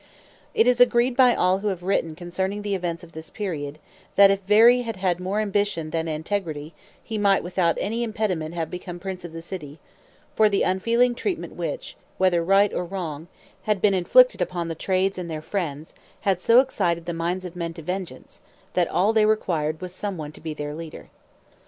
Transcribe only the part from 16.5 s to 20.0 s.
excited the minds of men to vengeance, that all they required was